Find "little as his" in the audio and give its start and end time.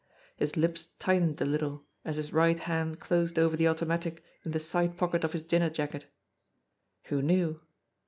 1.45-2.33